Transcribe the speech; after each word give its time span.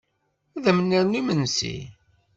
Ad 0.55 0.65
m-nernu 0.77 1.15
imesnsi? 1.19 1.77